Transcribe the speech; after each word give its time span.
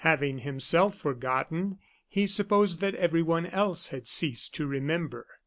Having 0.03 0.39
himself 0.39 0.95
forgotten, 0.97 1.77
he 2.07 2.25
supposed 2.25 2.81
that 2.81 2.95
everyone 2.95 3.45
else 3.45 3.89
had 3.89 4.07
ceased 4.07 4.55
to 4.55 4.65
remember. 4.65 5.27